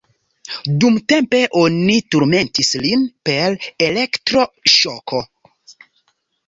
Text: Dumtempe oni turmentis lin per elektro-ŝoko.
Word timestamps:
Dumtempe 0.83 1.41
oni 1.63 1.97
turmentis 2.15 2.73
lin 2.87 3.05
per 3.31 3.59
elektro-ŝoko. 3.91 5.23